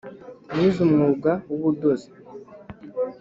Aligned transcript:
Nize 0.53 0.79
umwuga 0.87 1.31
wubudozi 1.49 2.09